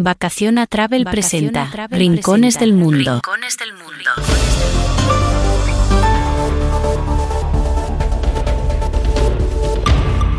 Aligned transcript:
Vacación 0.00 0.58
a 0.58 0.68
Travel 0.68 1.04
presenta 1.06 1.88
Rincones 1.90 2.60
del 2.60 2.72
Mundo. 2.72 3.14
Rincones 3.14 3.56
del 3.58 3.72
Mundo. 3.72 4.10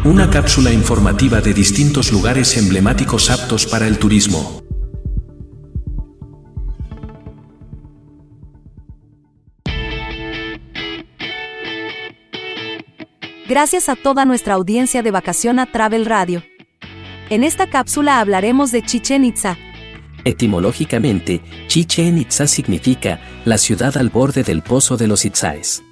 Una 0.06 0.30
cápsula 0.30 0.72
informativa 0.72 1.42
de 1.42 1.54
distintos 1.54 2.14
lugares 2.14 2.56
emblemáticos 2.56 3.30
aptos 3.30 3.66
para 3.66 3.86
el 3.86 4.00
turismo. 4.00 4.64
Gracias 13.50 13.90
a 13.90 13.98
toda 13.98 14.24
nuestra 14.24 14.54
audiencia 14.54 15.04
de 15.04 15.12
Vacación 15.12 15.60
a 15.60 15.70
Travel 15.70 16.06
Radio. 16.06 16.49
En 17.30 17.44
esta 17.44 17.70
cápsula 17.70 18.20
hablaremos 18.20 18.72
de 18.72 18.82
Chichen 18.82 19.24
Itza. 19.24 19.56
Etimológicamente, 20.24 21.42
Chichen 21.68 22.18
Itza 22.18 22.48
significa 22.48 23.22
la 23.46 23.60
ciudad 23.60 23.98
al 23.98 24.10
borde 24.10 24.42
del 24.42 24.64
pozo 24.64 24.98
de 24.98 25.08
los 25.08 25.26
Itzaes. 25.26 25.84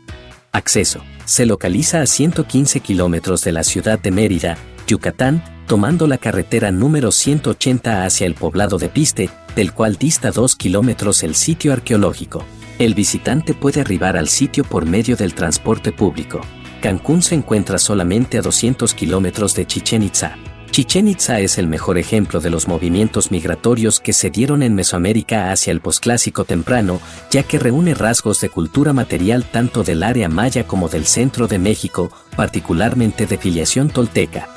Acceso. 0.52 1.04
Se 1.26 1.46
localiza 1.46 2.02
a 2.02 2.08
115 2.08 2.80
kilómetros 2.80 3.44
de 3.44 3.52
la 3.52 3.63
ciudad 3.63 4.00
de 4.00 4.10
Mérida, 4.10 4.58
Yucatán, 4.88 5.44
tomando 5.68 6.08
la 6.08 6.18
carretera 6.18 6.72
número 6.72 7.12
180 7.12 8.05
hacia 8.05 8.26
el 8.26 8.34
poblado 8.34 8.80
de 8.80 8.90
Piste, 8.90 9.30
del 9.55 9.74
cual 9.74 9.98
dista 9.98 10.32
2 10.32 10.55
kilómetros 10.55 11.22
el 11.22 11.35
sitio 11.35 11.72
arqueológico. 11.72 12.46
El 12.80 12.96
visitante 12.96 13.54
puede 13.54 13.82
arribar 13.82 14.18
al 14.18 14.27
sitio 14.27 14.63
por 14.63 14.88
medio 14.88 15.16
del 15.16 15.35
transporte 15.35 15.91
público. 15.91 16.41
Cancún 16.82 17.22
se 17.22 17.35
encuentra 17.35 17.77
solamente 17.77 18.40
a 18.40 18.41
200 18.41 18.94
kilómetros 18.96 19.54
de 19.54 19.68
Chichen 19.68 20.02
Itza. 20.02 20.35
Chichen 20.71 21.07
Itza 21.07 21.39
es 21.39 21.57
el 21.57 21.67
mejor 21.67 21.98
ejemplo 21.98 22.39
de 22.39 22.49
los 22.49 22.67
movimientos 22.67 23.31
migratorios 23.31 23.99
que 23.99 24.13
se 24.13 24.30
dieron 24.30 24.62
en 24.62 24.76
Mesoamérica 24.76 25.52
hacia 25.52 25.71
el 25.71 25.81
posclásico 25.81 26.45
temprano, 26.45 26.99
ya 27.31 27.43
que 27.43 27.57
reúne 27.57 27.93
rasgos 27.93 28.41
de 28.41 28.49
cultura 28.49 28.93
material 28.93 29.43
tanto 29.46 29.84
del 29.84 30.04
área 30.04 30.29
maya 30.29 30.68
como 30.68 30.87
del 30.90 31.05
centro 31.05 31.48
de 31.48 31.57
México, 31.57 32.12
particularmente 32.35 33.26
de 33.26 33.37
filiación 33.37 33.90
tolteca. 33.90 34.49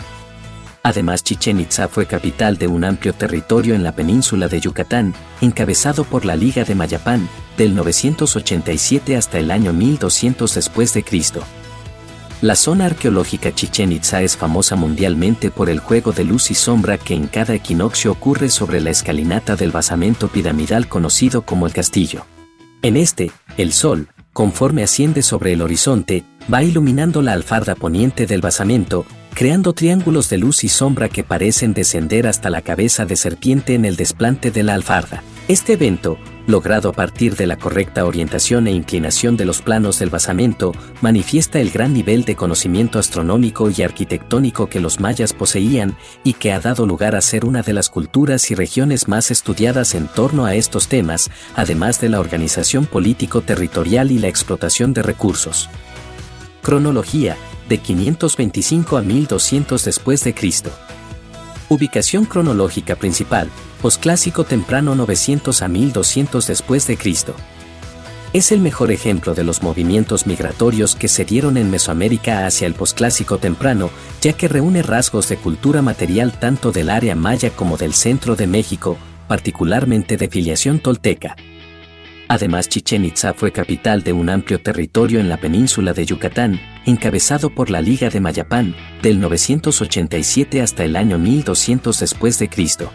Además, 0.83 1.23
Chichen 1.23 1.61
Itza 1.61 1.89
fue 1.89 2.07
capital 2.07 2.57
de 2.57 2.67
un 2.67 2.85
amplio 2.85 3.13
territorio 3.13 3.75
en 3.75 3.83
la 3.83 3.93
península 3.93 4.49
de 4.49 4.61
Yucatán, 4.61 5.15
encabezado 5.41 6.05
por 6.05 6.25
la 6.25 6.37
Liga 6.37 6.65
de 6.65 6.75
Mayapán, 6.75 7.29
del 7.59 7.75
987 7.75 9.17
hasta 9.17 9.39
el 9.39 9.51
año 9.51 9.73
1200 9.73 10.55
después 10.55 10.95
de 10.95 11.03
Cristo. 11.03 11.43
La 12.43 12.57
zona 12.57 12.87
arqueológica 12.87 13.55
Chichen 13.55 13.93
Itza 13.93 14.23
es 14.23 14.35
famosa 14.35 14.75
mundialmente 14.75 15.51
por 15.51 15.69
el 15.69 15.79
juego 15.79 16.13
de 16.13 16.25
luz 16.25 16.51
y 16.51 16.55
sombra 16.55 16.97
que 16.97 17.13
en 17.13 17.27
cada 17.27 17.55
equinoccio 17.55 18.13
ocurre 18.13 18.49
sobre 18.49 18.81
la 18.81 18.89
escalinata 18.89 19.57
del 19.57 19.73
basamento 19.73 20.29
piramidal 20.29 20.89
conocido 20.89 21.43
como 21.43 21.67
el 21.67 21.75
castillo. 21.75 22.25
En 22.81 22.97
este, 22.97 23.31
el 23.59 23.75
sol, 23.75 24.09
conforme 24.33 24.83
asciende 24.83 25.21
sobre 25.21 25.53
el 25.53 25.61
horizonte, 25.61 26.25
va 26.51 26.63
iluminando 26.63 27.21
la 27.21 27.35
alfarda 27.35 27.75
poniente 27.75 28.27
del 28.27 28.41
basamento, 28.41 29.05
creando 29.35 29.75
triángulos 29.75 30.31
de 30.31 30.39
luz 30.39 30.65
y 30.65 30.71
sombra 30.71 31.11
que 31.11 31.25
parecen 31.25 31.75
descender 31.75 32.27
hasta 32.27 32.49
la 32.49 32.63
cabeza 32.63 33.05
de 33.05 33.17
serpiente 33.17 33.75
en 33.75 33.85
el 33.85 33.97
desplante 33.97 34.51
de 34.51 34.63
la 34.63 34.73
alfarda. 34.73 35.23
Este 35.51 35.73
evento, 35.73 36.17
logrado 36.47 36.91
a 36.91 36.93
partir 36.93 37.35
de 37.35 37.49
la 37.49 37.57
correcta 37.57 38.05
orientación 38.05 38.69
e 38.69 38.71
inclinación 38.71 39.37
de 39.37 39.45
los 39.45 39.63
planos 39.63 39.99
del 39.99 40.09
basamento, 40.09 40.71
manifiesta 41.01 41.59
el 41.59 41.73
gran 41.73 41.93
nivel 41.93 42.25
de 42.25 42.37
conocimiento 42.37 43.01
astronómico 43.01 43.69
y 43.69 43.83
arquitectónico 43.83 44.69
que 44.69 44.79
los 44.79 45.01
mayas 45.01 45.33
poseían 45.33 45.97
y 46.23 46.35
que 46.35 46.53
ha 46.53 46.61
dado 46.61 46.87
lugar 46.87 47.17
a 47.17 47.21
ser 47.21 47.45
una 47.45 47.63
de 47.63 47.73
las 47.73 47.91
culturas 47.91 48.53
y 48.53 48.55
regiones 48.55 49.09
más 49.09 49.33
estudiadas 49.33 49.97
en 49.97 50.07
torno 50.07 50.47
a 50.47 50.55
estos 50.55 50.87
temas, 50.87 51.33
además 51.57 52.01
de 52.01 52.11
la 52.11 52.21
organización 52.21 52.87
político-territorial 52.87 54.13
y 54.13 54.21
la 54.21 54.29
explotación 54.29 54.95
de 54.95 55.03
recursos. 55.03 55.69
Cronología, 56.63 57.37
de 57.69 57.79
525 57.79 58.97
a 58.97 59.03
1200 59.03 59.85
después 59.85 60.23
de 60.23 60.33
Cristo. 60.33 60.71
Ubicación 61.69 62.25
cronológica 62.25 62.95
principal, 62.95 63.51
posclásico 63.81 64.45
temprano 64.45 64.95
900 64.95 65.63
a 65.63 65.69
1200 65.69 66.47
después 66.47 66.87
de 66.87 66.97
Cristo. 66.97 67.35
Es 68.33 68.53
el 68.53 68.61
mejor 68.61 68.93
ejemplo 68.93 69.35
de 69.35 69.43
los 69.43 69.61
movimientos 69.63 70.27
migratorios 70.27 70.95
que 70.95 71.09
se 71.09 71.25
dieron 71.25 71.57
en 71.57 71.69
Mesoamérica 71.69 72.47
hacia 72.47 72.69
el 72.69 72.75
posclásico 72.75 73.39
temprano, 73.39 73.91
ya 74.21 74.35
que 74.35 74.47
reúne 74.47 74.83
rasgos 74.83 75.29
de 75.29 75.37
cultura 75.37 75.83
material 75.83 76.33
tanto 76.39 76.71
del 76.71 76.91
área 76.91 77.17
maya 77.17 77.51
como 77.51 77.77
del 77.77 77.93
centro 77.93 78.37
de 78.37 78.47
México, 78.47 78.99
particularmente 79.27 80.17
de 80.17 80.29
filiación 80.29 80.79
tolteca. 80.79 81.35
Además, 82.29 82.69
Chichen 82.69 83.05
Itza 83.05 83.35
fue 83.35 83.51
capital 83.51 84.05
de 84.05 84.13
un 84.13 84.31
amplio 84.31 84.63
territorio 84.63 85.19
en 85.19 85.29
la 85.29 85.39
península 85.39 85.93
de 85.93 86.07
Yucatán, 86.07 86.61
encabezado 86.87 87.51
por 87.51 87.71
la 87.71 87.81
Liga 87.81 88.11
de 88.11 88.21
Mayapán, 88.21 88.77
del 89.03 89.19
987 89.19 90.63
hasta 90.63 90.85
el 90.85 90.95
año 90.95 91.19
1200 91.19 91.99
después 91.99 92.39
de 92.39 92.49
Cristo. 92.49 92.93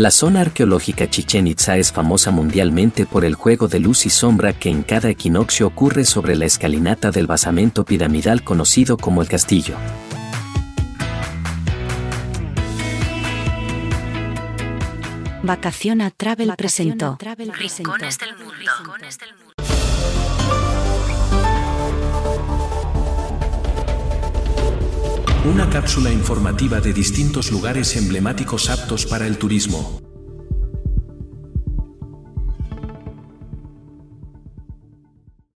La 0.00 0.10
zona 0.10 0.40
arqueológica 0.40 1.10
Chichen 1.10 1.46
Itza 1.46 1.76
es 1.76 1.92
famosa 1.92 2.30
mundialmente 2.30 3.04
por 3.04 3.26
el 3.26 3.34
juego 3.34 3.68
de 3.68 3.80
luz 3.80 4.06
y 4.06 4.08
sombra 4.08 4.54
que 4.54 4.70
en 4.70 4.82
cada 4.82 5.10
equinoccio 5.10 5.66
ocurre 5.66 6.06
sobre 6.06 6.36
la 6.36 6.46
escalinata 6.46 7.10
del 7.10 7.26
basamento 7.26 7.84
piramidal 7.84 8.42
conocido 8.42 8.96
como 8.96 9.20
el 9.20 9.28
castillo. 9.28 9.76
Vacación 15.42 16.00
a 16.00 16.10
Travel 16.10 16.54
presentó 16.56 17.18
Rincones 17.20 18.16
del 18.16 18.36
Mundo. 18.38 19.49
Una 25.42 25.70
cápsula 25.70 26.12
informativa 26.12 26.82
de 26.82 26.92
distintos 26.92 27.50
lugares 27.50 27.96
emblemáticos 27.96 28.68
aptos 28.68 29.06
para 29.06 29.26
el 29.26 29.38
turismo. 29.38 30.09